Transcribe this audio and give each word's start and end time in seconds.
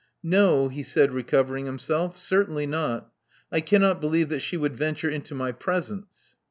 No," 0.23 0.67
he 0.67 0.81
said, 0.81 1.11
recovering 1.13 1.67
himself. 1.67 2.17
Certainly 2.19 2.65
not 2.65 3.11
I 3.51 3.61
cannot 3.61 4.01
believe 4.01 4.29
that 4.29 4.39
she 4.39 4.57
would 4.57 4.75
venture 4.75 5.11
into 5.11 5.35
my 5.35 5.51
presence." 5.51 6.37